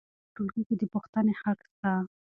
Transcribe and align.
په 0.23 0.29
ټولګي 0.35 0.61
کې 0.67 0.75
د 0.81 0.83
پوښتنې 0.93 1.33
حق 1.41 1.59
سته. 1.69 1.91